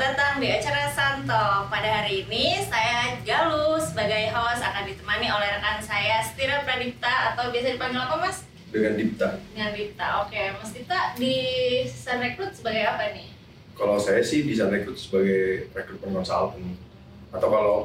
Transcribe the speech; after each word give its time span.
datang 0.00 0.40
di 0.40 0.48
acara 0.48 0.88
Santo. 0.96 1.68
Pada 1.68 2.00
hari 2.00 2.24
ini 2.24 2.56
saya 2.64 3.20
Galuh 3.20 3.76
sebagai 3.76 4.32
host 4.32 4.64
akan 4.64 4.88
ditemani 4.88 5.28
oleh 5.28 5.60
rekan 5.60 5.76
saya 5.84 6.24
Stira 6.24 6.64
Pradipta 6.64 7.36
atau 7.36 7.52
biasa 7.52 7.76
dipanggil 7.76 8.00
apa 8.00 8.16
Mas? 8.16 8.48
dengan 8.72 8.96
Dipta. 8.96 9.36
Dengan 9.52 9.76
Dipta. 9.76 10.24
Oke, 10.24 10.56
Mas 10.56 10.72
Dipta 10.72 11.12
di 11.20 11.36
Sun 11.84 12.16
Recruit 12.16 12.56
sebagai 12.56 12.88
apa 12.88 13.12
nih? 13.12 13.28
Kalau 13.76 14.00
saya 14.00 14.24
sih 14.24 14.40
bisa 14.40 14.72
rekrut 14.72 14.96
sebagai 14.96 15.68
rekrutmen 15.76 16.16
consultant. 16.16 16.80
Atau 17.28 17.48
kalau 17.52 17.76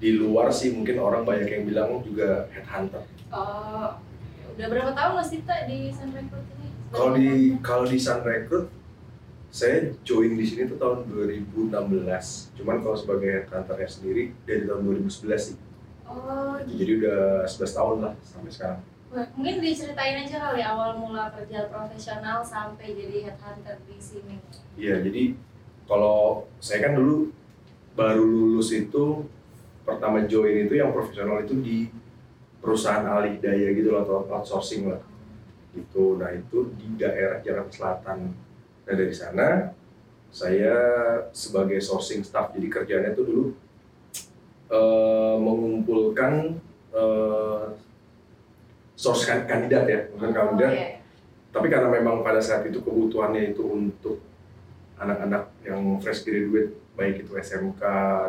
di 0.00 0.16
luar 0.16 0.48
sih 0.48 0.72
mungkin 0.72 0.96
orang 0.96 1.28
banyak 1.28 1.52
yang 1.52 1.68
bilang 1.68 2.00
juga 2.00 2.48
headhunter. 2.48 3.04
Oh, 3.28 3.92
udah 4.56 4.66
berapa 4.72 4.96
tahun 4.96 5.12
Mas 5.20 5.28
Dipta 5.28 5.68
di 5.68 5.92
Sun 5.92 6.16
Recruit 6.16 6.48
ini? 6.56 6.68
Kalau 6.88 7.12
di 7.12 7.28
kalau 7.60 7.84
di 7.84 8.00
Sun 8.00 8.24
Recruit 8.24 8.72
saya 9.48 9.90
join 10.04 10.36
di 10.36 10.44
sini 10.44 10.68
tuh 10.68 10.76
tahun 10.76 11.08
2016. 11.08 11.72
Cuman 12.60 12.76
kalau 12.84 12.96
sebagai 12.96 13.28
headhunternya 13.32 13.88
sendiri 13.88 14.36
dari 14.44 14.68
tahun 14.68 14.82
2011 14.84 15.40
sih. 15.40 15.56
Oh, 16.08 16.56
gitu. 16.64 16.84
Jadi 16.84 16.92
udah 17.04 17.20
11 17.48 17.78
tahun 17.78 17.96
lah 18.04 18.14
sampai 18.20 18.52
sekarang. 18.52 18.80
Wah, 19.08 19.26
Mungkin 19.32 19.64
diceritain 19.64 20.20
aja 20.20 20.36
kali 20.36 20.60
awal 20.60 21.00
mula 21.00 21.32
kerja 21.32 21.64
profesional 21.72 22.44
sampai 22.44 22.92
jadi 22.92 23.32
headhunter 23.32 23.80
di 23.88 23.96
sini. 23.96 24.36
Iya, 24.76 25.00
jadi 25.00 25.32
kalau 25.88 26.44
saya 26.60 26.88
kan 26.88 27.00
dulu 27.00 27.32
baru 27.96 28.20
lulus 28.20 28.68
itu 28.76 29.24
pertama 29.88 30.28
join 30.28 30.68
itu 30.68 30.76
yang 30.76 30.92
profesional 30.92 31.40
itu 31.40 31.56
di 31.64 31.88
perusahaan 32.60 33.08
alih 33.08 33.40
daya 33.40 33.72
gitu 33.72 33.96
loh, 33.96 34.04
atau 34.04 34.28
outsourcing 34.28 34.92
lah 34.92 35.00
gitu. 35.72 36.20
Nah 36.20 36.28
itu 36.36 36.68
di 36.76 37.00
daerah 37.00 37.40
Jakarta 37.40 37.72
Selatan. 37.72 38.47
Nah 38.88 38.94
dari 38.96 39.12
sana 39.12 39.76
saya 40.28 40.76
sebagai 41.32 41.76
sourcing 41.78 42.24
staff 42.24 42.52
jadi 42.52 42.68
kerjanya 42.68 43.10
itu 43.12 43.22
dulu 43.24 43.44
eh, 44.68 45.36
mengumpulkan 45.36 46.56
eh, 46.92 47.64
source 48.98 49.28
kan- 49.28 49.44
kandidat 49.44 49.84
ya, 49.86 50.00
bukan 50.10 50.30
kandidat 50.32 50.72
Oh, 50.72 50.74
iya. 50.74 50.88
tapi 51.48 51.68
karena 51.68 51.88
memang 51.88 52.20
pada 52.20 52.40
saat 52.40 52.64
itu 52.64 52.80
kebutuhannya 52.80 53.52
itu 53.52 53.62
untuk 53.62 54.20
anak-anak 54.98 55.52
yang 55.62 55.80
fresh 56.02 56.26
graduate 56.26 56.74
baik 56.98 57.22
itu 57.22 57.30
SMK, 57.30 57.78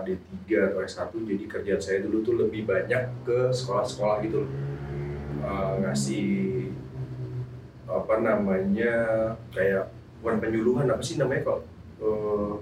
D3 0.05 0.37
atau 0.69 0.79
S1 0.85 1.09
jadi 1.25 1.43
kerjaan 1.49 1.81
saya 1.81 2.05
dulu 2.05 2.21
tuh 2.21 2.37
lebih 2.37 2.69
banyak 2.69 3.01
ke 3.25 3.49
sekolah-sekolah 3.49 4.21
gitu 4.23 4.43
loh 4.43 4.51
Eh, 5.39 5.73
ngasih 5.81 6.27
apa 7.89 8.21
namanya 8.21 8.93
kayak 9.49 9.89
bukan 10.19 10.35
penyuluhan 10.37 10.87
apa 10.87 11.01
sih 11.01 11.15
namanya 11.15 11.43
kok 11.43 11.59
Eh, 11.99 12.53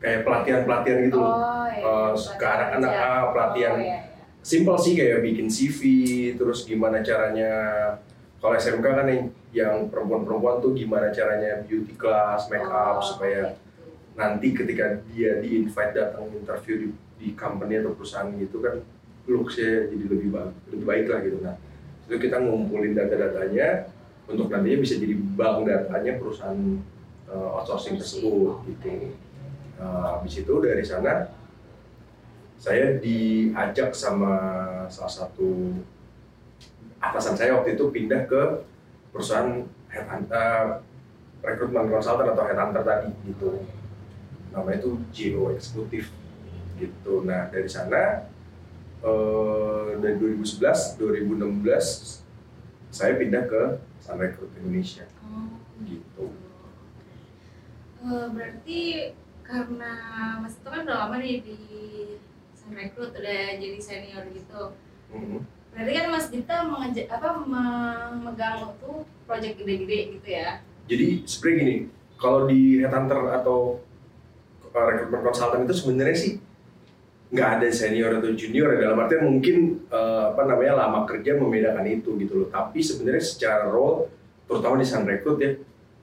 kayak 0.00 0.20
pelatihan-pelatihan 0.24 0.98
gitu 1.06 1.16
loh 1.16 1.32
Oh, 1.32 1.64
iya. 1.68 2.12
Eh, 2.12 2.12
ke 2.36 2.44
anak-anak, 2.44 2.90
Pelatihan 2.90 3.08
ah, 3.08 3.24
pelatihan. 3.32 3.72
Oh, 3.72 3.80
iya, 3.80 3.88
iya. 3.88 3.98
simple 4.40 4.76
sih 4.76 4.92
kayak 4.92 5.20
bikin 5.20 5.48
CV 5.48 5.80
terus 6.34 6.64
gimana 6.64 7.00
caranya 7.00 7.52
kalau 8.36 8.56
SMK 8.56 8.84
kan 8.84 9.04
yang, 9.04 9.24
yang 9.52 9.74
perempuan-perempuan 9.88 10.60
tuh 10.60 10.72
gimana 10.72 11.12
caranya 11.12 11.60
beauty 11.64 11.92
class, 11.92 12.48
make 12.48 12.64
up 12.64 12.96
Oh, 12.96 13.04
supaya 13.04 13.52
gitu. 13.52 13.60
nanti 14.16 14.52
ketika 14.52 14.84
dia 15.08 15.40
di 15.40 15.60
invite 15.60 15.92
datang 15.92 16.28
interview 16.30 16.74
di, 16.76 16.88
di 17.16 17.28
company 17.32 17.80
atau 17.80 17.92
perusahaan 17.92 18.28
gitu 18.32 18.60
kan 18.60 18.80
looksnya 19.24 19.88
jadi 19.88 20.04
lebih 20.08 20.28
baik 20.32 20.52
lebih 20.72 20.84
baik 20.84 21.06
lah 21.06 21.18
gitu 21.20 21.38
nah 21.40 21.56
itu 22.04 22.16
kita 22.18 22.36
ngumpulin 22.40 22.92
data-datanya 22.92 23.88
untuk 24.26 24.50
nantinya 24.50 24.78
bisa 24.82 24.98
jadi 24.98 25.14
bank 25.16 25.68
datanya 25.68 26.12
perusahaan 26.20 26.60
uh, 27.30 27.58
outsourcing 27.60 27.96
tersebut 27.96 28.60
gitu. 28.66 29.14
Nah, 29.80 30.20
habis 30.20 30.36
itu 30.36 30.54
dari 30.60 30.84
sana 30.84 31.32
saya 32.60 33.00
diajak 33.00 33.96
sama 33.96 34.36
salah 34.92 35.08
satu 35.08 35.72
atasan 37.00 37.32
saya 37.32 37.56
waktu 37.56 37.80
itu 37.80 37.88
pindah 37.88 38.28
ke 38.28 38.42
perusahaan 39.08 39.64
headhunter 39.88 40.84
rekrutmen 41.40 41.88
konsultan 41.88 42.36
atau 42.36 42.44
headhunter 42.44 42.84
tadi 42.84 43.08
gitu. 43.24 43.64
Namanya 44.52 44.84
itu 44.84 45.00
JO 45.08 45.56
eksekutif 45.56 46.12
gitu. 46.76 47.24
Nah 47.24 47.48
dari 47.48 47.64
sana 47.64 48.28
eh, 49.00 49.88
dari 49.96 50.14
2011 50.20 51.00
2016 51.00 52.20
saya 52.90 53.16
pindah 53.16 53.46
ke 53.46 53.62
Sun 54.02 54.18
Recruit 54.18 54.50
Indonesia 54.58 55.06
Oh, 55.24 55.54
gitu 55.86 56.30
Eh, 58.00 58.26
berarti 58.32 58.80
karena 59.44 59.92
Mas 60.40 60.56
itu 60.56 60.68
kan 60.72 60.88
udah 60.88 60.96
lama 61.04 61.20
nih 61.20 61.44
di 61.44 61.58
Sun 62.56 62.72
Recruit 62.72 63.12
udah 63.12 63.40
jadi 63.60 63.76
senior 63.76 64.24
gitu. 64.32 64.72
Mhm. 65.12 65.44
Berarti 65.76 65.92
kan 65.92 66.06
Mas 66.08 66.26
Dita 66.32 66.56
mengeja 66.64 67.02
apa 67.12 67.28
memegang 67.44 68.72
tuh 68.80 69.04
project 69.28 69.60
gede-gede 69.60 70.16
gitu 70.16 70.28
ya. 70.32 70.64
Jadi 70.88 71.28
sebenarnya 71.28 71.58
gini, 71.60 71.76
kalau 72.16 72.48
di 72.48 72.80
headhunter 72.80 73.20
atau 73.36 73.84
uh, 74.72 74.84
rekrutmen 74.88 75.20
konsultan 75.20 75.68
itu 75.68 75.74
sebenarnya 75.76 76.16
sih 76.16 76.32
nggak 77.30 77.48
ada 77.62 77.68
senior 77.70 78.18
atau 78.18 78.34
junior 78.34 78.74
ya 78.74 78.90
dalam 78.90 78.98
artian 79.06 79.22
mungkin 79.22 79.86
uh, 79.86 80.34
apa 80.34 80.50
namanya 80.50 80.82
lama 80.82 81.06
kerja 81.06 81.38
membedakan 81.38 81.86
itu 81.86 82.18
gitu 82.18 82.42
loh. 82.42 82.48
Tapi 82.50 82.82
sebenarnya 82.82 83.22
secara 83.22 83.70
role, 83.70 84.10
terutama 84.50 84.82
di 84.82 84.86
Sun 84.86 85.06
Recruit 85.06 85.38
ya, 85.38 85.50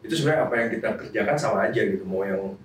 itu 0.07 0.13
sebenarnya 0.15 0.47
apa 0.47 0.53
yang 0.55 0.69
kita 0.71 0.89
kerjakan 0.95 1.35
sama 1.35 1.67
aja 1.67 1.83
gitu. 1.83 2.07
Mau 2.07 2.23
yang 2.23 2.55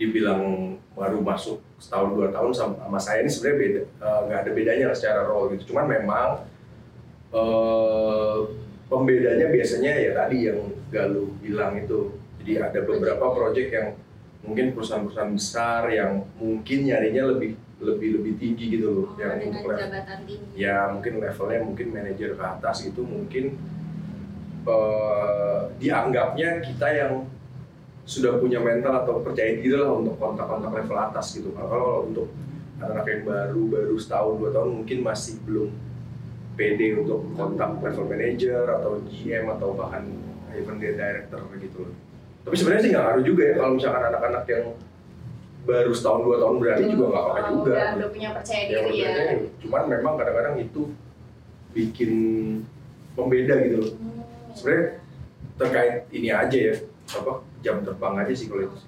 dibilang 0.00 0.72
baru 0.96 1.20
masuk 1.20 1.60
setahun 1.76 2.16
dua 2.16 2.32
tahun 2.32 2.54
sama, 2.54 2.96
saya 2.96 3.20
ini 3.20 3.30
sebenarnya 3.30 3.58
beda, 3.60 3.82
uh, 4.00 4.20
nggak 4.24 4.38
ada 4.40 4.50
bedanya 4.56 4.84
lah 4.88 4.96
secara 4.96 5.20
role 5.28 5.52
gitu. 5.52 5.74
Cuman 5.74 5.84
memang 5.84 6.48
uh, 7.36 8.48
pembedanya 8.88 9.52
biasanya 9.52 9.92
ya 10.00 10.10
tadi 10.16 10.48
yang 10.48 10.60
Galuh 10.88 11.28
bilang 11.44 11.76
itu. 11.76 12.16
Jadi 12.40 12.52
ada 12.56 12.80
beberapa 12.80 13.28
project 13.36 13.68
yang 13.68 13.88
mungkin 14.40 14.72
perusahaan-perusahaan 14.72 15.36
besar 15.36 15.92
yang 15.92 16.24
mungkin 16.40 16.88
nyarinya 16.88 17.36
lebih 17.36 17.60
lebih 17.78 18.18
lebih 18.18 18.32
tinggi 18.36 18.74
gitu 18.74 18.86
loh, 18.90 19.06
Oh, 19.08 19.22
yang 19.22 19.38
dengan 19.38 19.62
untuk 19.62 19.78
jabatan 19.78 20.18
tinggi. 20.26 20.46
ya 20.58 20.90
mungkin 20.90 21.12
levelnya 21.22 21.60
mungkin 21.62 21.86
manajer 21.94 22.30
ke 22.34 22.44
atas 22.44 22.76
itu 22.82 23.00
mungkin 23.00 23.44
eh, 24.66 25.60
dianggapnya 25.78 26.58
kita 26.60 26.88
yang 26.90 27.12
sudah 28.02 28.40
punya 28.40 28.58
mental 28.58 29.04
atau 29.04 29.20
percaya 29.20 29.52
diri 29.54 29.76
lah 29.76 29.92
untuk 29.92 30.16
kontak-kontak 30.16 30.72
level 30.72 30.96
atas 30.98 31.36
gitu. 31.36 31.52
Kalau 31.52 31.68
kalau 31.68 31.90
untuk 32.08 32.26
anak-anak 32.80 33.06
yang 33.06 33.22
baru 33.24 33.62
baru 33.68 33.94
setahun 33.94 34.34
dua 34.38 34.50
tahun 34.50 34.70
mungkin 34.80 34.98
masih 35.04 35.34
belum 35.44 35.68
pede 36.56 36.98
untuk 36.98 37.30
kontak 37.36 37.78
level 37.78 38.06
manager 38.08 38.64
atau 38.66 38.98
GM 39.06 39.46
atau 39.54 39.76
bahkan 39.76 40.02
even 40.56 40.80
dia 40.80 40.96
director 40.96 41.38
gitu 41.60 41.86
loh. 41.86 41.94
Tapi 42.42 42.54
sebenarnya 42.56 42.82
sih 42.82 42.90
nggak 42.90 43.04
ngaruh 43.04 43.24
juga 43.24 43.42
ya 43.44 43.54
kalau 43.60 43.72
misalkan 43.76 44.02
anak-anak 44.08 44.44
yang 44.48 44.64
baru 45.64 45.92
setahun 45.92 46.20
dua 46.22 46.36
tahun 46.38 46.56
berani 46.58 46.84
juga 46.88 47.04
nggak 47.06 47.22
apa-apa 47.22 47.38
Oh, 47.40 47.50
juga. 47.52 47.72
Udah, 47.72 47.88
udah 47.96 48.08
punya 48.08 48.28
percaya 48.32 48.62
Ya, 48.62 48.66
diri 48.80 48.96
ya. 48.96 49.08
maksudnya, 49.08 49.34
cuman 49.58 49.82
memang 49.88 50.12
kadang-kadang 50.16 50.56
itu 50.58 50.80
bikin 51.70 52.12
pembeda 53.12 53.54
gitu 53.62 53.76
loh. 53.78 53.92
Hmm. 53.92 54.22
Sebenarnya 54.54 54.86
terkait 55.54 55.94
ini 56.10 56.28
aja 56.30 56.58
ya, 56.58 56.74
apa 57.10 57.32
jam 57.60 57.82
terbang 57.82 58.14
aja 58.16 58.32
sih 58.32 58.46
kalau 58.46 58.62
itu. 58.64 58.78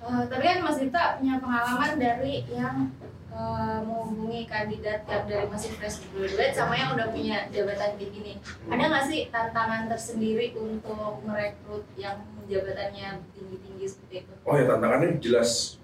Eh, 0.00 0.22
tapi 0.26 0.42
kan 0.44 0.58
Mas 0.60 0.78
Dita 0.78 1.18
punya 1.18 1.34
pengalaman 1.36 1.92
dari 1.96 2.34
yang 2.48 2.90
eh, 3.36 3.78
menghubungi 3.84 4.48
kandidat 4.48 5.04
yang 5.04 5.24
dari 5.28 5.46
masih 5.52 5.70
fresh 5.76 6.00
graduate 6.16 6.56
sama 6.56 6.72
yang 6.72 6.96
udah 6.96 7.12
punya 7.12 7.44
jabatan 7.52 8.00
tinggi 8.00 8.18
nih. 8.24 8.36
Ada 8.72 8.84
nggak 8.88 9.04
sih 9.12 9.20
tantangan 9.28 9.92
tersendiri 9.92 10.56
untuk 10.56 11.20
merekrut 11.28 11.84
yang 12.00 12.24
jabatannya 12.48 13.20
tinggi-tinggi 13.36 13.84
seperti 13.84 14.14
itu? 14.24 14.32
Oh 14.48 14.56
ya 14.56 14.64
tantangannya 14.64 15.20
jelas 15.20 15.76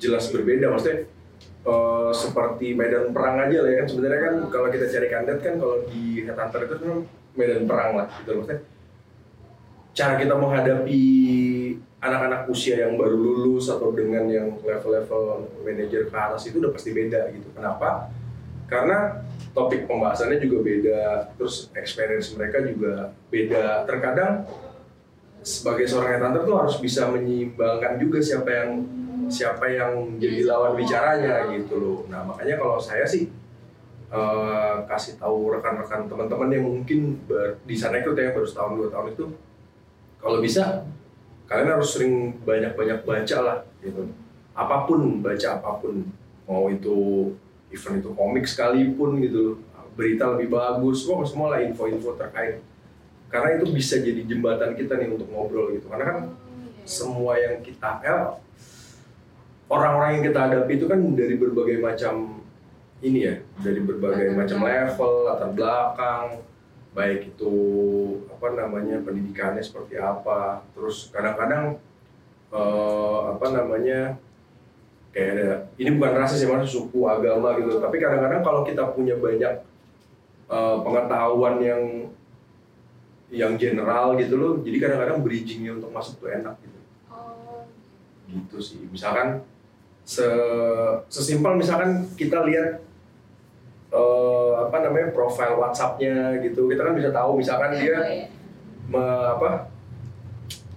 jelas 0.00 0.32
berbeda 0.32 0.72
maksudnya 0.72 1.06
eh, 1.68 2.10
seperti 2.16 2.72
medan 2.72 3.12
perang 3.12 3.44
aja 3.44 3.62
lah 3.62 3.70
ya 3.70 3.76
kan 3.84 3.86
sebenarnya 3.86 4.20
kan 4.24 4.34
kalau 4.48 4.68
kita 4.72 4.86
cari 4.88 5.06
kandidat 5.12 5.40
kan 5.44 5.54
kalau 5.60 5.76
di 5.86 6.24
headhunter 6.24 6.60
itu 6.64 6.74
kan 6.80 6.98
medan 7.34 7.62
perang 7.66 7.90
lah 7.98 8.06
gitu 8.22 8.30
maksudnya 8.40 8.60
cara 9.94 10.14
kita 10.18 10.34
menghadapi 10.34 11.02
anak-anak 12.04 12.52
usia 12.52 12.84
yang 12.84 13.00
baru 13.00 13.16
lulus 13.16 13.72
atau 13.72 13.88
dengan 13.96 14.28
yang 14.28 14.60
level-level 14.60 15.48
manajer 15.64 16.12
ke 16.12 16.12
atas 16.12 16.44
itu 16.44 16.60
udah 16.60 16.68
pasti 16.76 16.92
beda 16.92 17.32
gitu. 17.32 17.48
Kenapa? 17.56 18.12
Karena 18.68 19.24
topik 19.56 19.88
pembahasannya 19.88 20.36
juga 20.44 20.60
beda 20.60 21.00
terus 21.40 21.72
experience 21.72 22.36
mereka 22.36 22.60
juga 22.60 23.16
beda. 23.32 23.88
Terkadang 23.88 24.44
sebagai 25.40 25.88
seorang 25.88 26.20
headhunter 26.20 26.44
tuh 26.44 26.56
harus 26.60 26.76
bisa 26.76 27.08
menyeimbangkan 27.08 27.96
juga 27.96 28.20
siapa 28.20 28.52
yang 28.52 28.70
siapa 29.32 29.64
yang 29.72 30.20
jadi 30.20 30.44
lawan 30.44 30.76
bicaranya 30.76 31.48
gitu 31.56 31.80
loh. 31.80 31.98
Nah 32.12 32.20
makanya 32.20 32.60
kalau 32.60 32.76
saya 32.76 33.08
sih 33.08 33.32
eh, 34.12 34.76
kasih 34.84 35.16
tahu 35.16 35.56
rekan-rekan 35.56 36.04
teman-teman 36.04 36.52
yang 36.52 36.64
mungkin 36.68 37.16
di 37.64 37.76
sana 37.80 38.04
ikut 38.04 38.12
ya 38.12 38.36
baru 38.36 38.44
setahun 38.44 38.76
dua 38.76 38.88
tahun 38.92 39.08
itu 39.16 39.26
kalau 40.20 40.40
bisa 40.44 40.84
kalian 41.48 41.76
harus 41.76 41.88
sering 41.94 42.36
banyak-banyak 42.42 43.04
baca 43.04 43.38
lah 43.40 43.58
gitu. 43.84 44.08
Apa 44.54 44.88
pun 44.88 45.20
baca 45.20 45.48
apa 45.60 45.70
pun. 45.82 46.06
Mau 46.44 46.68
itu 46.68 47.32
event 47.72 48.04
itu 48.04 48.10
komik 48.12 48.44
sekalipun 48.44 49.20
gitu. 49.24 49.60
Berita 49.94 50.34
lebih 50.34 50.50
bagus 50.52 51.06
semua 51.06 51.22
semua 51.24 51.46
lah 51.54 51.60
info-info 51.62 52.18
terkait. 52.18 52.60
Karena 53.30 53.58
itu 53.58 53.70
bisa 53.70 53.98
jadi 53.98 54.22
jembatan 54.26 54.78
kita 54.78 54.98
nih 54.98 55.10
untuk 55.14 55.28
ngobrol 55.30 55.74
gitu. 55.74 55.86
Karena 55.90 56.04
kan 56.10 56.18
semua 56.84 57.40
yang 57.40 57.64
kita 57.64 58.02
ya, 58.04 58.36
orang-orang 59.72 60.20
yang 60.20 60.24
kita 60.30 60.38
hadapi 60.44 60.72
itu 60.76 60.86
kan 60.86 61.00
dari 61.16 61.34
berbagai 61.40 61.78
macam 61.80 62.44
ini 63.04 63.20
ya 63.28 63.34
dari 63.60 63.80
berbagai 63.84 64.32
macam 64.32 64.64
level 64.64 65.12
latar 65.28 65.50
belakang 65.52 66.26
baik 66.94 67.34
itu 67.34 67.54
apa 68.30 68.54
namanya 68.54 69.02
pendidikannya 69.02 69.60
seperti 69.60 69.98
apa. 69.98 70.62
Terus 70.72 71.10
kadang-kadang 71.10 71.82
eh, 72.54 73.20
apa 73.34 73.46
namanya 73.50 74.16
kayak 75.10 75.30
ada 75.34 75.48
ini 75.78 75.94
bukan 75.98 76.14
rasis 76.18 76.46
ya 76.46 76.48
mas 76.54 76.70
suku 76.70 77.04
agama 77.04 77.58
gitu. 77.58 77.82
Tapi 77.82 77.96
kadang-kadang 77.98 78.40
kalau 78.46 78.62
kita 78.62 78.94
punya 78.94 79.18
banyak 79.18 79.54
eh, 80.48 80.76
pengetahuan 80.80 81.58
yang 81.60 81.82
yang 83.34 83.58
general 83.58 84.14
gitu 84.14 84.38
loh 84.38 84.52
jadi 84.62 84.78
kadang-kadang 84.78 85.18
bridgingnya 85.26 85.74
untuk 85.74 85.90
masuk 85.90 86.22
tuh 86.22 86.30
enak 86.30 86.54
gitu. 86.62 86.78
Oh, 87.10 87.66
gitu 88.30 88.62
sih. 88.62 88.86
Misalkan 88.86 89.42
se 90.06 90.28
sesimpel 91.10 91.58
misalkan 91.58 92.06
kita 92.14 92.44
lihat 92.46 92.84
eh, 93.94 94.52
apa 94.66 94.76
namanya 94.82 95.08
profil 95.14 95.54
WhatsAppnya 95.62 96.42
gitu. 96.42 96.66
Kita 96.66 96.82
kan 96.82 96.94
bisa 96.98 97.14
tahu 97.14 97.38
misalkan 97.38 97.78
iya, 97.78 97.80
dia 97.80 97.96
iya. 98.10 98.26
me- 98.90 99.26
apa 99.38 99.70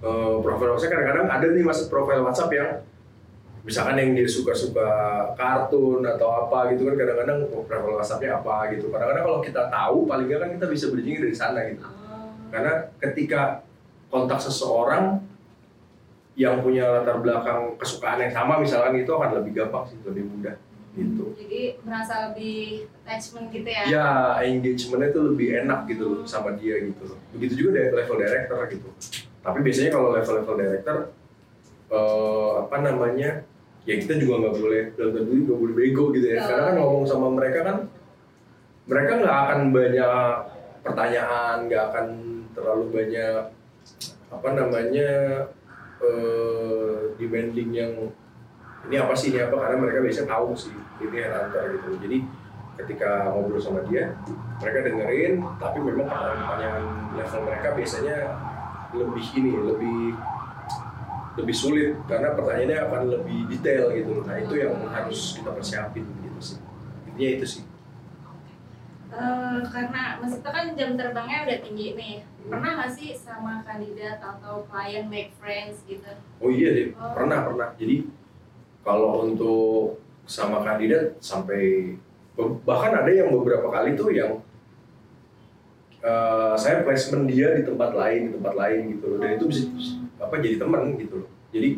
eh, 0.06 0.36
profil 0.46 0.70
WhatsApp 0.78 0.94
kadang-kadang 0.94 1.28
ada 1.28 1.48
nih 1.50 1.66
masuk 1.66 1.90
profil 1.90 2.22
WhatsApp 2.22 2.54
yang 2.54 2.70
misalkan 3.68 4.00
yang 4.00 4.16
dia 4.16 4.24
suka-suka 4.24 4.88
kartun 5.36 6.00
atau 6.00 6.48
apa 6.48 6.72
gitu 6.72 6.88
kan 6.88 6.96
kadang-kadang 6.96 7.52
oh, 7.52 7.66
profil 7.66 7.98
WhatsAppnya 7.98 8.40
apa? 8.40 8.70
gitu. 8.72 8.94
Kadang-kadang 8.94 9.24
kalau 9.26 9.40
kita 9.42 9.62
tahu 9.68 9.98
paling 10.06 10.26
nggak 10.30 10.40
kan 10.40 10.50
kita 10.56 10.66
bisa 10.70 10.86
bridging 10.94 11.18
dari 11.20 11.36
sana 11.36 11.66
gitu. 11.68 11.84
Oh. 11.84 12.32
karena 12.48 12.88
ketika 13.04 13.68
kontak 14.08 14.40
seseorang 14.40 15.20
yang 16.38 16.62
punya 16.62 16.86
latar 16.86 17.18
belakang 17.20 17.76
kesukaan 17.82 18.22
yang 18.22 18.32
sama 18.32 18.62
misalkan 18.62 18.94
itu 18.94 19.10
akan 19.10 19.42
lebih 19.42 19.58
gampang 19.58 19.90
sih 19.90 19.98
lebih 20.06 20.30
mudah 20.30 20.56
gitu 20.98 21.26
Jadi 21.38 21.62
merasa 21.86 22.34
lebih 22.34 22.90
attachment 23.06 23.54
gitu 23.54 23.70
ya? 23.70 23.84
ya 23.86 24.08
engagementnya 24.42 25.14
itu 25.14 25.22
lebih 25.22 25.48
enak 25.62 25.80
gitu 25.86 26.04
loh 26.10 26.24
sama 26.26 26.58
dia 26.58 26.82
gitu 26.82 27.06
loh 27.06 27.18
begitu 27.32 27.54
juga 27.56 27.70
dari 27.78 27.94
level 27.94 28.18
director 28.18 28.60
gitu 28.68 28.90
tapi 29.40 29.58
biasanya 29.62 29.92
kalau 29.94 30.10
level-level 30.12 30.56
director 30.58 30.98
eh, 31.88 32.52
apa 32.60 32.76
namanya 32.82 33.30
ya 33.88 33.96
kita 33.96 34.20
juga 34.20 34.34
nggak 34.44 34.56
boleh 34.60 34.82
dalam 35.00 35.12
tentu 35.16 35.32
nggak 35.32 35.60
boleh 35.64 35.76
bego 35.78 36.04
gitu 36.12 36.28
ya 36.28 36.36
Ya. 36.36 36.44
karena 36.44 36.64
kan 36.68 36.76
ngomong 36.76 37.06
sama 37.08 37.28
mereka 37.32 37.60
kan 37.64 37.78
mereka 38.84 39.12
nggak 39.20 39.38
akan 39.48 39.60
banyak 39.72 40.14
pertanyaan 40.84 41.56
nggak 41.68 41.84
akan 41.92 42.08
terlalu 42.52 42.86
banyak 42.92 43.42
apa 44.28 44.50
namanya 44.52 45.10
eh, 46.04 46.96
demanding 47.16 47.72
yang 47.72 47.94
ini 48.88 48.96
apa 48.98 49.14
sih? 49.14 49.36
Ini 49.36 49.52
apa? 49.52 49.56
Karena 49.60 49.78
mereka 49.84 50.00
biasanya 50.04 50.30
tahu 50.32 50.56
sih 50.56 50.76
ini 51.04 51.18
headhunter 51.22 51.64
gitu. 51.78 51.90
Jadi 52.02 52.18
ketika 52.78 53.34
ngobrol 53.34 53.58
sama 53.58 53.82
dia 53.90 54.14
mereka 54.62 54.86
dengerin 54.86 55.42
tapi 55.58 55.78
memang 55.82 56.06
pertanyaan 56.06 56.84
level 57.18 57.42
mereka 57.50 57.68
biasanya 57.74 58.18
lebih 58.94 59.26
ini 59.36 59.52
lebih 59.60 60.02
lebih 61.38 61.56
sulit. 61.56 61.94
Karena 62.08 62.34
pertanyaannya 62.34 62.78
akan 62.88 63.02
lebih 63.12 63.40
detail 63.52 63.94
gitu. 63.94 64.24
Nah 64.24 64.36
itu 64.40 64.54
yang 64.58 64.74
harus 64.90 65.36
kita 65.36 65.50
persiapin 65.54 66.06
gitu 66.24 66.40
sih. 66.40 66.60
Intinya 67.12 67.32
itu 67.38 67.46
sih. 67.46 67.64
Eh, 69.08 69.60
karena 69.72 70.20
Mas 70.20 70.36
Ito 70.36 70.50
kan 70.52 70.76
jam 70.76 71.00
terbangnya 71.00 71.48
udah 71.48 71.60
tinggi 71.64 71.96
nih. 71.96 72.16
Pernah 72.48 72.72
nggak 72.76 72.92
sih 72.92 73.16
sama 73.16 73.64
kandidat 73.64 74.20
atau 74.20 74.68
klien 74.68 75.08
make 75.08 75.32
friends 75.40 75.84
gitu? 75.88 76.12
oh 76.44 76.52
iya 76.52 76.70
sih. 76.76 76.88
Oh. 76.94 77.16
pernah 77.16 77.48
pernah. 77.48 77.70
Jadi 77.80 78.08
kalau 78.88 79.28
untuk 79.28 80.00
sama 80.24 80.64
kandidat 80.64 81.20
sampai 81.20 81.96
bahkan 82.64 82.96
ada 83.04 83.12
yang 83.12 83.28
beberapa 83.36 83.68
kali 83.68 84.00
tuh 84.00 84.16
yang 84.16 84.40
eh, 86.00 86.56
saya 86.56 86.88
placement 86.88 87.28
dia 87.28 87.52
di 87.52 87.68
tempat 87.68 87.92
lain 87.92 88.32
di 88.32 88.32
tempat 88.40 88.54
lain 88.56 88.82
gitu 88.96 89.06
loh. 89.12 89.18
Dan 89.20 89.30
itu 89.36 89.46
bisa 89.52 89.62
apa 90.24 90.40
jadi 90.40 90.56
teman 90.56 90.96
gitu 90.96 91.28
loh. 91.28 91.30
Jadi 91.52 91.70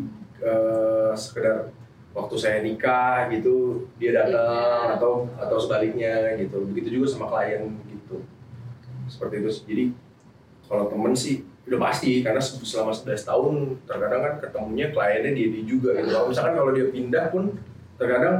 eh, 0.46 1.12
sekedar 1.18 1.74
waktu 2.14 2.36
saya 2.38 2.62
nikah 2.62 3.30
gitu 3.34 3.86
dia 4.02 4.14
datang 4.14 4.94
Iya. 4.94 4.98
atau 5.02 5.26
atau 5.34 5.58
sebaliknya 5.58 6.38
gitu. 6.38 6.62
Begitu 6.70 7.02
juga 7.02 7.08
sama 7.10 7.26
klien 7.34 7.66
gitu. 7.90 8.22
Seperti 9.10 9.42
itu 9.42 9.50
jadi 9.66 9.86
kalau 10.70 10.86
temen 10.86 11.18
sih 11.18 11.49
udah 11.70 11.80
pasti 11.80 12.26
karena 12.26 12.42
se- 12.42 12.58
selama 12.66 12.90
11 12.90 13.30
tahun 13.30 13.54
terkadang 13.86 14.22
kan 14.26 14.34
ketemunya 14.42 14.90
kliennya 14.90 15.32
dia, 15.38 15.48
dia 15.54 15.64
juga 15.70 15.94
gitu. 16.02 16.10
Kalau 16.10 16.28
misalkan 16.34 16.54
kalau 16.58 16.72
dia 16.74 16.86
pindah 16.90 17.26
pun 17.30 17.44
terkadang 18.02 18.36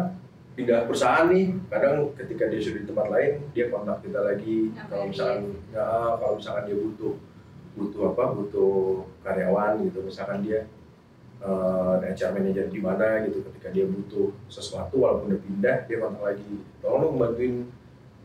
pindah 0.58 0.90
perusahaan 0.90 1.30
nih 1.30 1.46
kadang 1.70 2.10
ketika 2.18 2.50
dia 2.50 2.60
sudah 2.60 2.82
di 2.82 2.88
tempat 2.90 3.08
lain 3.14 3.32
dia 3.54 3.66
kontak 3.70 4.02
kita 4.02 4.20
lagi. 4.26 4.74
Ngabarin. 4.74 4.90
kalau 4.90 5.04
misalkan 5.08 5.40
ya 5.70 5.88
kalau 6.18 6.34
misalkan 6.42 6.64
dia 6.66 6.78
butuh 6.82 7.14
butuh 7.78 8.02
apa 8.12 8.24
butuh 8.34 8.74
karyawan 9.22 9.72
gitu. 9.86 10.00
Misalkan 10.02 10.42
dia 10.42 10.60
eh 11.40 11.96
HR 12.12 12.36
manager 12.36 12.66
di 12.68 12.80
mana 12.84 13.24
gitu 13.24 13.40
ketika 13.48 13.72
dia 13.72 13.88
butuh 13.88 14.36
sesuatu 14.52 15.00
walaupun 15.00 15.32
udah 15.32 15.42
pindah 15.46 15.78
dia 15.86 15.98
kontak 16.02 16.24
lagi. 16.34 16.52
Tolong 16.82 17.00
dong 17.06 17.16
bantuin 17.22 17.54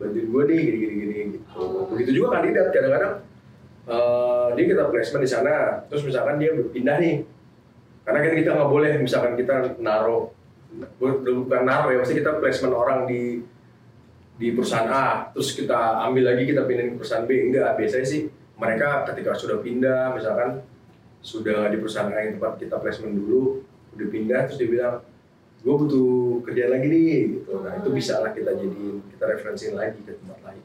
bantuin 0.00 0.26
gue 0.26 0.42
nih 0.50 0.58
gini 0.64 0.76
gini 0.80 0.94
gini 0.96 1.14
gitu. 1.38 1.46
Oh. 1.54 1.86
begitu 1.92 2.10
juga 2.18 2.40
kandidat 2.40 2.74
kadang-kadang 2.74 3.14
eh, 3.88 4.46
dia 4.56 4.64
kita 4.64 4.88
placement 4.88 5.22
di 5.24 5.30
sana. 5.30 5.54
Terus 5.88 6.02
misalkan 6.04 6.40
dia 6.40 6.52
berpindah 6.52 6.96
nih. 7.00 7.24
Karena 8.04 8.18
kan 8.20 8.32
kita 8.36 8.50
nggak 8.52 8.70
boleh 8.70 8.92
misalkan 9.00 9.32
kita 9.32 9.80
naruh 9.80 10.28
bu- 11.00 11.24
bukan 11.24 11.62
naruh 11.64 11.88
ya 11.88 11.98
pasti 12.04 12.20
kita 12.20 12.36
placement 12.36 12.76
orang 12.76 13.08
di 13.08 13.40
di 14.34 14.50
perusahaan 14.50 14.90
A 14.90 15.30
terus 15.30 15.54
kita 15.54 16.02
ambil 16.04 16.34
lagi 16.34 16.44
kita 16.44 16.66
pindahin 16.66 16.94
ke 16.94 16.96
perusahaan 17.00 17.24
B. 17.24 17.32
Enggak 17.48 17.80
biasanya 17.80 18.04
sih 18.04 18.28
mereka 18.60 19.08
ketika 19.08 19.32
sudah 19.32 19.62
pindah 19.62 20.12
misalkan 20.12 20.60
sudah 21.24 21.72
di 21.72 21.80
perusahaan 21.80 22.12
A 22.12 22.18
yang 22.28 22.36
tempat 22.36 22.60
kita 22.60 22.76
placement 22.76 23.14
dulu 23.16 23.64
udah 23.96 24.08
pindah 24.10 24.40
terus 24.50 24.58
dia 24.60 24.68
bilang 24.68 24.96
gue 25.64 25.72
butuh 25.72 26.44
kerjaan 26.44 26.76
lagi 26.76 26.86
nih 26.92 27.40
gitu. 27.40 27.64
Nah 27.64 27.72
itu 27.80 27.88
bisa 27.88 28.20
lah 28.20 28.36
kita 28.36 28.52
jadiin 28.52 29.00
kita 29.16 29.24
referensiin 29.32 29.80
lagi 29.80 29.96
ke 30.04 30.12
tempat 30.12 30.38
lain 30.44 30.60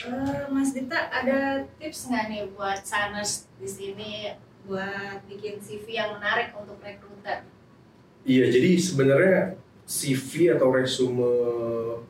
Eh, 0.00 0.44
Mas 0.48 0.72
Dita 0.72 1.12
ada 1.12 1.60
tips 1.76 2.08
nggak 2.08 2.24
nih 2.32 2.42
buat 2.56 2.80
Saners 2.80 3.44
di 3.60 3.68
sini 3.68 4.32
buat 4.64 5.20
bikin 5.28 5.60
CV 5.60 6.00
yang 6.00 6.16
menarik 6.16 6.56
untuk 6.56 6.80
rekruter? 6.80 7.44
Iya, 8.24 8.48
jadi 8.48 8.80
sebenarnya 8.80 9.60
CV 9.84 10.56
atau 10.56 10.72
resume 10.72 11.28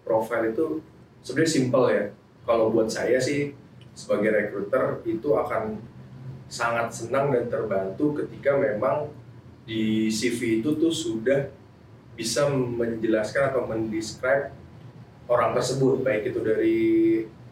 profile 0.06 0.54
itu 0.54 0.78
sebenarnya 1.26 1.50
simple 1.50 1.86
ya. 1.90 2.04
Kalau 2.46 2.70
buat 2.70 2.86
saya 2.86 3.18
sih 3.18 3.58
sebagai 3.90 4.30
recruiter 4.30 5.02
itu 5.02 5.34
akan 5.34 5.82
sangat 6.46 6.94
senang 6.94 7.34
dan 7.34 7.50
terbantu 7.50 8.22
ketika 8.22 8.54
memang 8.54 9.10
di 9.66 10.06
CV 10.10 10.62
itu 10.62 10.78
tuh 10.78 10.94
sudah 10.94 11.50
bisa 12.14 12.46
menjelaskan 12.54 13.50
atau 13.50 13.66
mendescribe 13.66 14.59
orang 15.30 15.54
tersebut 15.54 16.02
baik 16.02 16.34
itu 16.34 16.40
dari 16.42 16.78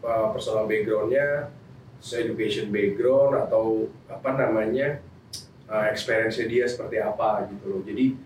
uh, 0.03 0.35
personal 0.35 0.67
backgroundnya, 0.67 1.47
education 2.03 2.67
background 2.67 3.39
atau 3.47 3.87
apa 4.11 4.29
namanya 4.35 4.99
uh, 5.71 5.87
experience 5.87 6.35
dia 6.43 6.67
seperti 6.67 6.99
apa 6.99 7.47
gitu 7.47 7.65
loh. 7.71 7.81
Jadi 7.87 8.19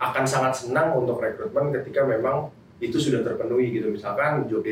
akan 0.00 0.24
sangat 0.24 0.64
senang 0.64 0.96
untuk 0.96 1.18
rekrutmen 1.18 1.74
ketika 1.74 2.06
memang 2.06 2.54
itu 2.80 2.96
sudah 2.96 3.20
terpenuhi 3.20 3.76
gitu 3.76 3.92
misalkan 3.92 4.48
job 4.48 4.64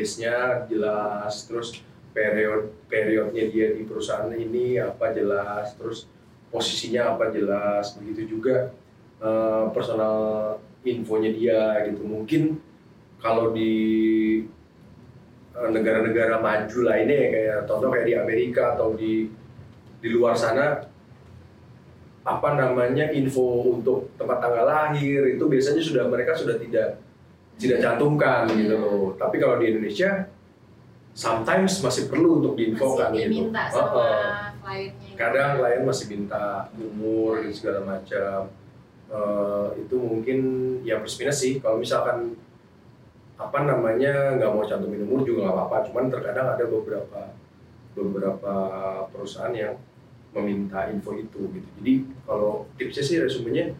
jelas 0.65 1.45
terus 1.45 1.85
period 2.09 2.73
periodnya 2.89 3.45
dia 3.53 3.77
di 3.77 3.85
perusahaan 3.85 4.33
ini 4.33 4.81
apa 4.81 5.13
jelas 5.13 5.77
terus 5.77 6.09
posisinya 6.49 7.13
apa 7.13 7.29
jelas 7.29 7.93
begitu 8.01 8.33
juga 8.37 8.73
eh, 9.21 9.65
personal 9.69 10.57
infonya 10.81 11.29
dia 11.29 11.61
gitu 11.85 12.01
mungkin 12.01 12.57
kalau 13.19 13.51
di 13.51 13.73
eh, 15.55 15.69
negara-negara 15.69 16.39
maju 16.39 16.79
lainnya 16.87 17.15
ya, 17.15 17.27
kayak 17.31 17.57
contoh 17.67 17.89
kayak 17.91 18.07
di 18.07 18.15
Amerika 18.15 18.75
atau 18.75 18.95
di 18.95 19.27
di 19.99 20.07
luar 20.11 20.35
sana 20.35 20.79
apa 22.23 22.49
namanya 22.55 23.11
info 23.11 23.75
untuk 23.79 24.13
tempat 24.15 24.39
tanggal 24.39 24.65
lahir 24.67 25.35
itu 25.35 25.43
biasanya 25.47 25.81
sudah 25.83 26.05
mereka 26.07 26.35
sudah 26.35 26.55
tidak 26.59 26.99
tidak 27.59 27.83
cantumkan 27.83 28.47
gitu 28.55 28.75
loh. 28.79 29.05
Tapi 29.19 29.35
kalau 29.35 29.59
di 29.59 29.75
Indonesia 29.75 30.29
sometimes 31.11 31.83
masih 31.83 32.07
perlu 32.07 32.39
untuk 32.39 32.55
diinfokan 32.55 33.11
Masih 33.11 33.27
gitu. 33.27 33.51
sama 33.51 34.07
kliennya 34.63 35.07
gitu. 35.11 35.17
kadang 35.19 35.59
klien 35.59 35.81
masih 35.83 36.05
minta 36.15 36.69
umur 36.79 37.43
dan 37.43 37.51
segala 37.51 37.79
macam 37.83 38.47
Eh, 39.09 39.67
itu 39.81 39.97
mungkin 39.97 40.39
ya 40.85 41.01
plus 41.01 41.17
minus 41.17 41.41
sih 41.41 41.57
kalau 41.57 41.81
misalkan 41.81 42.37
apa 43.39 43.63
namanya 43.63 44.35
nggak 44.35 44.51
mau 44.51 44.67
cantumin 44.67 45.07
umur 45.07 45.23
juga 45.23 45.47
nggak 45.47 45.55
apa-apa. 45.55 45.77
Cuman 45.87 46.11
terkadang 46.11 46.47
ada 46.59 46.65
beberapa 46.67 47.21
beberapa 47.95 48.53
perusahaan 49.09 49.55
yang 49.55 49.79
meminta 50.35 50.91
info 50.91 51.15
itu 51.15 51.47
gitu. 51.55 51.69
Jadi 51.79 51.93
kalau 52.27 52.67
tipsnya 52.75 53.03
sih 53.07 53.17
resumenya 53.23 53.71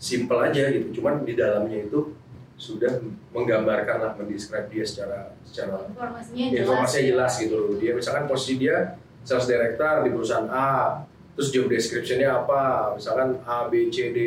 simple 0.00 0.40
aja 0.40 0.72
gitu. 0.72 1.00
Cuman 1.00 1.28
di 1.28 1.36
dalamnya 1.36 1.84
itu 1.84 2.16
sudah 2.56 3.04
menggambarkan 3.36 4.00
lah 4.00 4.12
mendescribe 4.16 4.72
dia 4.72 4.80
secara 4.80 5.36
secara 5.44 5.92
informasinya 5.92 6.44
jelas 6.48 6.64
informasinya 6.64 7.04
ya. 7.04 7.08
jelas 7.12 7.32
gitu 7.36 7.54
loh. 7.60 7.76
Dia 7.76 7.92
misalkan 7.92 8.24
posisi 8.24 8.54
dia 8.56 8.96
sales 9.28 9.44
director 9.44 10.08
di 10.08 10.10
perusahaan 10.10 10.48
A 10.48 11.04
terus 11.36 11.52
job 11.52 11.68
description-nya 11.68 12.32
apa? 12.32 12.96
Misalkan 12.96 13.36
A 13.44 13.68
B 13.68 13.92
C 13.92 14.10
D 14.10 14.18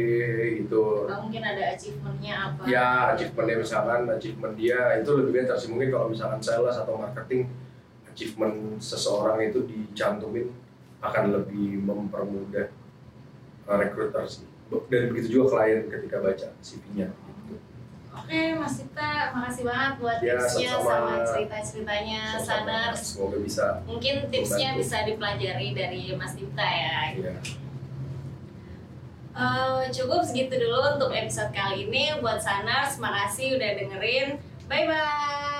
gitu. 0.61 1.09
Atau 1.09 1.25
mungkin 1.25 1.41
ada 1.41 1.73
achievementnya 1.73 2.33
apa? 2.37 2.61
Ya 2.69 3.17
achievementnya 3.17 3.57
misalkan 3.65 4.01
achievement 4.13 4.53
dia 4.53 4.79
itu 5.01 5.11
lebih 5.17 5.31
better 5.41 5.57
sih 5.57 5.73
mungkin 5.73 5.89
kalau 5.89 6.07
misalkan 6.13 6.37
sales 6.37 6.77
atau 6.77 7.01
marketing 7.01 7.49
achievement 8.13 8.77
seseorang 8.77 9.41
itu 9.41 9.65
dicantumin 9.65 10.53
akan 11.01 11.33
lebih 11.33 11.81
mempermudah 11.81 12.69
uh, 13.65 13.77
recruiter 13.81 14.23
sih. 14.29 14.45
Dan 14.69 15.09
begitu 15.09 15.41
juga 15.41 15.57
klien 15.57 15.89
ketika 15.89 16.21
baca 16.21 16.53
CV-nya 16.61 17.09
Oke, 18.19 18.41
Mas 18.55 18.73
Sita, 18.75 19.11
makasih 19.31 19.63
banget 19.63 19.93
buat 19.97 20.17
Ya, 20.19 20.35
tipsnya 20.35 20.69
sama-sama. 20.71 21.09
sama 21.15 21.27
cerita-ceritanya. 21.27 22.21
Saners. 22.37 23.01
semoga 23.03 23.37
bisa 23.39 23.65
Mungkin 23.83 24.15
tipsnya 24.27 24.69
Membantu. 24.73 24.81
bisa 24.81 24.97
dipelajari 25.03 25.67
dari 25.71 26.01
Mas 26.13 26.33
Dita 26.33 26.63
ya. 26.63 26.97
ya. 27.15 27.35
Eh, 29.31 29.81
cukup 29.89 30.19
segitu 30.21 30.51
dulu 30.53 30.79
untuk 30.93 31.11
episode 31.11 31.49
kali 31.49 31.87
ini. 31.87 32.11
Buat 32.19 32.39
Saners, 32.39 32.97
makasih 32.97 33.55
udah 33.55 33.71
dengerin. 33.73 34.35
Bye-bye. 34.67 35.58